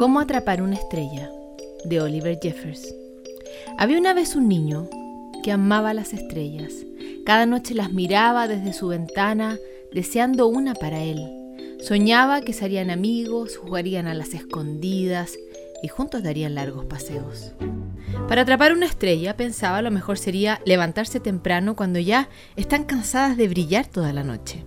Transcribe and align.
Cómo 0.00 0.18
atrapar 0.20 0.62
una 0.62 0.76
estrella 0.76 1.30
de 1.84 2.00
Oliver 2.00 2.38
Jeffers. 2.40 2.94
Había 3.76 3.98
una 3.98 4.14
vez 4.14 4.34
un 4.34 4.48
niño 4.48 4.88
que 5.44 5.52
amaba 5.52 5.92
las 5.92 6.14
estrellas. 6.14 6.72
Cada 7.26 7.44
noche 7.44 7.74
las 7.74 7.92
miraba 7.92 8.48
desde 8.48 8.72
su 8.72 8.88
ventana, 8.88 9.58
deseando 9.92 10.46
una 10.46 10.72
para 10.72 11.02
él. 11.02 11.30
Soñaba 11.82 12.40
que 12.40 12.54
serían 12.54 12.88
amigos, 12.88 13.58
jugarían 13.58 14.06
a 14.06 14.14
las 14.14 14.32
escondidas 14.32 15.34
y 15.82 15.88
juntos 15.88 16.22
darían 16.22 16.54
largos 16.54 16.86
paseos. 16.86 17.52
Para 18.26 18.40
atrapar 18.40 18.72
una 18.72 18.86
estrella 18.86 19.36
pensaba 19.36 19.82
lo 19.82 19.90
mejor 19.90 20.16
sería 20.16 20.62
levantarse 20.64 21.20
temprano 21.20 21.76
cuando 21.76 21.98
ya 21.98 22.30
están 22.56 22.84
cansadas 22.84 23.36
de 23.36 23.48
brillar 23.48 23.86
toda 23.86 24.14
la 24.14 24.24
noche. 24.24 24.64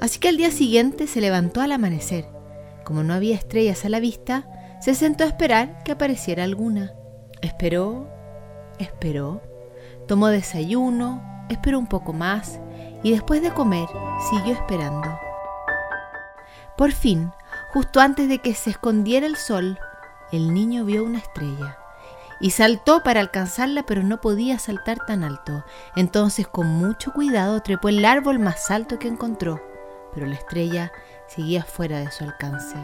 Así 0.00 0.20
que 0.20 0.28
al 0.28 0.36
día 0.36 0.52
siguiente 0.52 1.08
se 1.08 1.20
levantó 1.20 1.60
al 1.60 1.72
amanecer. 1.72 2.28
Como 2.84 3.02
no 3.02 3.14
había 3.14 3.34
estrellas 3.34 3.84
a 3.84 3.88
la 3.88 3.98
vista, 3.98 4.46
se 4.86 4.94
sentó 4.94 5.24
a 5.24 5.26
esperar 5.26 5.82
que 5.82 5.90
apareciera 5.90 6.44
alguna. 6.44 6.92
Esperó, 7.42 8.08
esperó, 8.78 9.42
tomó 10.06 10.28
desayuno, 10.28 11.44
esperó 11.48 11.80
un 11.80 11.88
poco 11.88 12.12
más 12.12 12.60
y 13.02 13.10
después 13.10 13.42
de 13.42 13.50
comer 13.50 13.88
siguió 14.30 14.54
esperando. 14.54 15.18
Por 16.76 16.92
fin, 16.92 17.32
justo 17.72 17.98
antes 17.98 18.28
de 18.28 18.38
que 18.38 18.54
se 18.54 18.70
escondiera 18.70 19.26
el 19.26 19.34
sol, 19.34 19.76
el 20.30 20.54
niño 20.54 20.84
vio 20.84 21.02
una 21.02 21.18
estrella 21.18 21.78
y 22.38 22.50
saltó 22.50 23.02
para 23.02 23.18
alcanzarla, 23.18 23.82
pero 23.86 24.04
no 24.04 24.20
podía 24.20 24.60
saltar 24.60 24.98
tan 25.04 25.24
alto. 25.24 25.64
Entonces, 25.96 26.46
con 26.46 26.68
mucho 26.68 27.12
cuidado, 27.12 27.60
trepó 27.60 27.88
el 27.88 28.04
árbol 28.04 28.38
más 28.38 28.70
alto 28.70 29.00
que 29.00 29.08
encontró, 29.08 29.60
pero 30.14 30.28
la 30.28 30.36
estrella 30.36 30.92
seguía 31.28 31.64
fuera 31.64 32.00
de 32.00 32.10
su 32.10 32.24
alcance. 32.24 32.76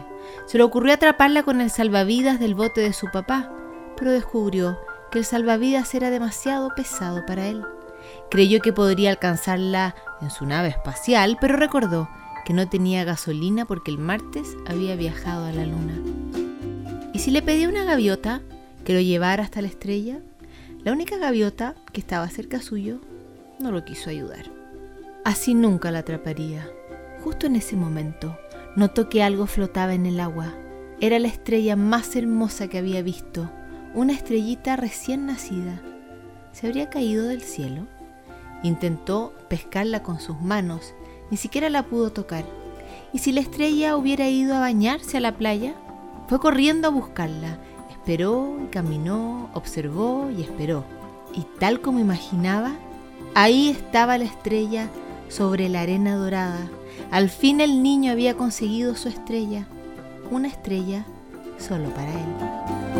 Se 0.45 0.57
le 0.57 0.63
ocurrió 0.63 0.93
atraparla 0.93 1.43
con 1.43 1.61
el 1.61 1.69
salvavidas 1.69 2.39
del 2.39 2.55
bote 2.55 2.81
de 2.81 2.93
su 2.93 3.09
papá, 3.11 3.51
pero 3.97 4.11
descubrió 4.11 4.79
que 5.11 5.19
el 5.19 5.25
salvavidas 5.25 5.93
era 5.93 6.09
demasiado 6.09 6.69
pesado 6.75 7.25
para 7.25 7.47
él. 7.47 7.63
Creyó 8.29 8.59
que 8.61 8.73
podría 8.73 9.11
alcanzarla 9.11 9.95
en 10.21 10.29
su 10.29 10.45
nave 10.45 10.69
espacial, 10.69 11.37
pero 11.39 11.55
recordó 11.55 12.09
que 12.45 12.53
no 12.53 12.67
tenía 12.67 13.03
gasolina 13.03 13.65
porque 13.65 13.91
el 13.91 13.97
martes 13.97 14.57
había 14.67 14.95
viajado 14.95 15.45
a 15.45 15.51
la 15.51 15.65
luna. 15.65 16.01
¿Y 17.13 17.19
si 17.19 17.31
le 17.31 17.41
pedía 17.41 17.69
una 17.69 17.83
gaviota 17.83 18.41
que 18.83 18.93
lo 18.93 18.99
llevara 18.99 19.43
hasta 19.43 19.61
la 19.61 19.67
estrella? 19.67 20.19
La 20.83 20.91
única 20.91 21.17
gaviota 21.17 21.75
que 21.93 22.01
estaba 22.01 22.27
cerca 22.29 22.61
suyo 22.61 22.99
no 23.59 23.71
lo 23.71 23.85
quiso 23.85 24.09
ayudar. 24.09 24.51
Así 25.23 25.53
nunca 25.53 25.91
la 25.91 25.99
atraparía. 25.99 26.67
Justo 27.23 27.47
en 27.47 27.55
ese 27.55 27.77
momento, 27.77 28.37
notó 28.75 29.07
que 29.07 29.23
algo 29.23 29.45
flotaba 29.45 29.93
en 29.93 30.05
el 30.05 30.19
agua. 30.19 30.53
Era 30.99 31.19
la 31.19 31.29
estrella 31.29 31.77
más 31.77 32.17
hermosa 32.17 32.67
que 32.67 32.77
había 32.77 33.01
visto, 33.01 33.49
una 33.93 34.11
estrellita 34.11 34.75
recién 34.75 35.25
nacida. 35.25 35.81
¿Se 36.51 36.67
habría 36.67 36.89
caído 36.89 37.27
del 37.27 37.41
cielo? 37.41 37.87
Intentó 38.61 39.33
pescarla 39.47 40.03
con 40.03 40.19
sus 40.19 40.41
manos, 40.41 40.93
ni 41.31 41.37
siquiera 41.37 41.69
la 41.69 41.83
pudo 41.83 42.11
tocar. 42.11 42.43
¿Y 43.13 43.19
si 43.19 43.31
la 43.31 43.39
estrella 43.39 43.95
hubiera 43.95 44.27
ido 44.27 44.55
a 44.55 44.59
bañarse 44.59 45.15
a 45.15 45.21
la 45.21 45.37
playa? 45.37 45.75
Fue 46.27 46.39
corriendo 46.39 46.89
a 46.89 46.91
buscarla. 46.91 47.57
Esperó 47.89 48.57
y 48.61 48.67
caminó, 48.67 49.49
observó 49.53 50.29
y 50.29 50.41
esperó. 50.41 50.83
Y 51.33 51.45
tal 51.57 51.79
como 51.79 51.99
imaginaba, 51.99 52.73
ahí 53.33 53.69
estaba 53.69 54.17
la 54.17 54.25
estrella 54.25 54.89
sobre 55.33 55.67
la 55.67 55.81
arena 55.81 56.15
dorada, 56.15 56.69
al 57.09 57.29
fin 57.29 57.59
el 57.59 57.81
niño 57.81 58.11
había 58.11 58.35
conseguido 58.35 58.95
su 58.95 59.09
estrella, 59.09 59.65
una 60.29 60.47
estrella 60.47 61.05
solo 61.57 61.89
para 61.89 62.11
él. 62.11 62.92